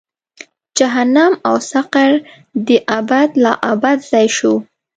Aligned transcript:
جهنم 0.77 1.33
او 1.47 1.55
سقر 1.71 2.11
دې 2.67 2.77
ابد 2.99 3.27
لا 3.43 3.53
ابد 3.71 3.97
ځای 4.11 4.27
شو. 4.37 4.53